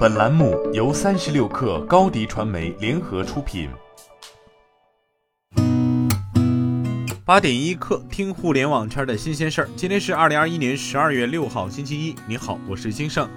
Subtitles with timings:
[0.00, 3.68] 本栏目由三十六氪高低传媒联合出品。
[7.22, 9.68] 八点一刻，听互联网圈的新鲜事儿。
[9.76, 12.14] 今天是二零二一年十二月六号，星期一。
[12.26, 13.28] 你好，我是金盛。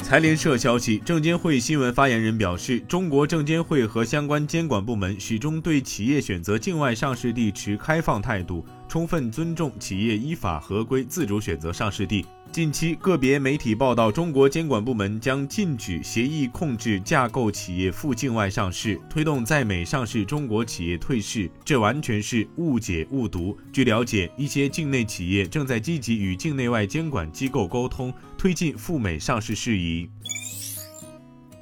[0.00, 12.24] 财联社消息，证监会新闻发言人表示，中国证监会和相关监管部门始终对企业选择境外上市地持开放态度，充分尊重企业依法合规自主选择上市地。
[12.50, 23.56] 近期，个别媒体报道，中国监管部门将禁止协议控制架构企业赴境外上市，推动在美上市中国企业退市，这完全是误解误读。
[23.72, 30.08] 据了解，一些境内企业正在积极与境内外监管机构沟通，推进赴美上市事宜。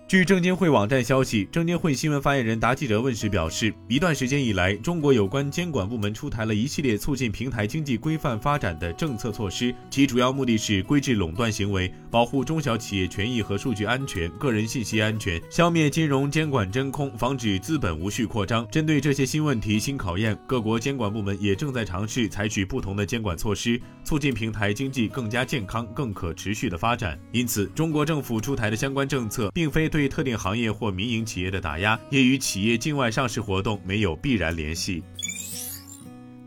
[0.08, 18.64] 据证监会网站消息，证监会新闻发言人答记者问时表示，一段时间以来，中国有关监管部门出台了一系列促进平台经济规范发展的政策措施，其主要目的是规制垄断行为，保护中小企业权益和数据安全、个人信息安全，消灭金融监管真空，防止资本无序扩张。
[18.70, 27.18] 针对这些新问题、新考验，各国监管部门也正在尝试采取不同的监管措施，促进平台经济更加健康、更可持续的发展。
[27.32, 29.90] 因此，中国政府出台的相关政策，并非。
[29.96, 35.02] 对特定行业或民营企业的打压，也与企业境外上市活动没有必然联系。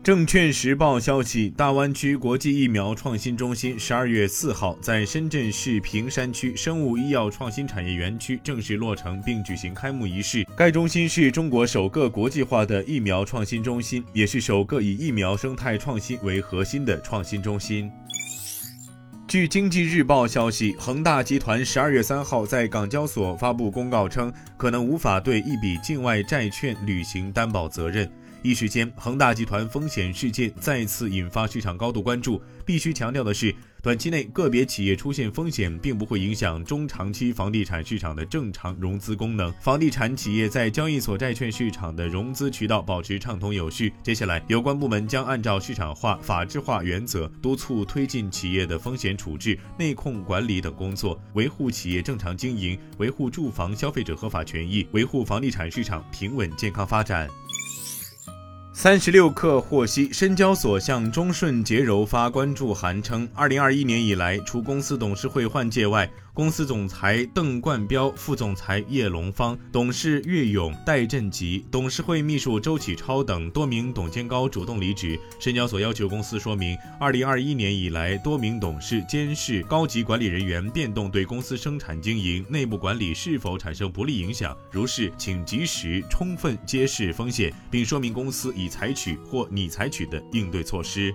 [0.04, 10.46] 证券时报消息，大湾区国际疫苗创新中心十二月四号在深圳市坪山区生物医药创新产业园区正式落成并举行开幕仪式。
[10.56, 17.90] 该中心是中国首个国际化的疫苗创新中心，也是首个以疫苗生态创新为核心的创新中心。
[19.30, 28.10] 据经济日报消息，恒大集团十二月三号在港交所发布公告称，可能无法对一笔境外债券履行担保责任。
[28.42, 32.40] 一时间，恒大集团风险事件再次引发市场高度关注。
[32.64, 39.52] 必须强调的是，短期内个别企业出现风险，并不会影响中长期房地产市场的正常融资功能。
[39.60, 43.92] 房地产企业在交易所债券市场的融资渠道保持畅通有序。
[44.02, 57.28] 接下来，有关部门将按照市场化、法治化原则，督促推进企业的风险处置、内控管理等工作，维护企业正常经营，维护住房消费者合法权益，维护房地产市场平稳健康发展。
[58.82, 75.20] 三十六氪获悉，深交所向中顺洁柔发关注函称，二零二一年以来，除公司董事会换届外，公司总裁邓冠彪、副总裁叶龙芳、董事岳勇、戴振吉、董事会秘书周启超等多名董监高主动离职。
[75.38, 84.56] 深交所要求公司说明，二零二一年以来多名董事、监事、高级管理人员变动对公司生产经营、内部管理是否产生不利影响。
[84.70, 91.14] 如是，请及时、充分揭示风险，并说明公司已采取或拟采取的应对措施。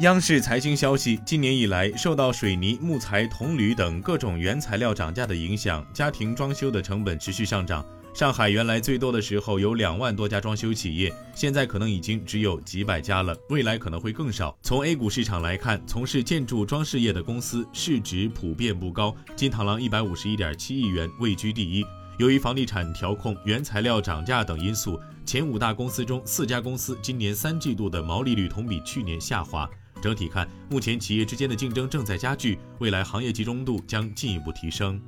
[0.00, 7.86] 央视财经消息，今年以来，受到水泥、木材、铜铝等各种原材料涨价的影响，家庭装修的成本持续上涨。
[8.12, 14.56] 上海原来最多的时候有两万多家装修企业，现在可能已经只有几百家了，未来可能会更少。
[14.62, 21.84] 从 A 股市场来看，从事建筑装饰业的公司市值普遍不高，金螳螂一百五十一点七亿元位居第一。
[22.16, 29.68] 由于房地产调控、原材料涨价等因素，前五大公司中四家公司今年三季度的毛利率同比去年下滑。
[30.00, 35.00] 整体看，目前企业之间的竞争正在加剧，未来行业集中度将进一步提升。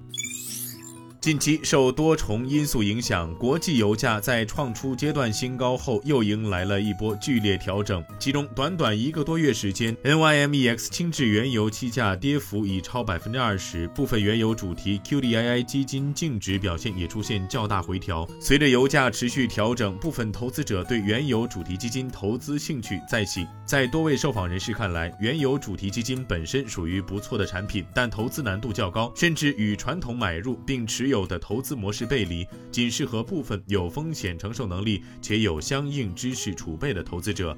[1.26, 8.00] 近期受多重因素影响，国际油价在创出阶段新高后，又迎来了一波剧烈调整。
[8.16, 18.24] 其中，短短一个多月时间，NYMEX 轻质原油期价跌幅已超百分之二十，部分原油主题 QDII 基金净值表现也出现较大回调。
[18.40, 23.44] 随着油价持续调整，部分投资者对原油主题基金投资兴趣再起。
[23.64, 31.15] 在多位受访人士看来，原油主题基金本身属于不错的产品，但投资难度较高，甚至与传统买入并持有。
[31.16, 37.56] 有的投资模式背离，仅适合部分有风险承受能力且有相应知识储备的投资者。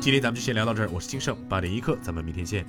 [0.00, 2.66] 今天咱们就先聊到这儿，我是金盛八点一刻，咱们明天见。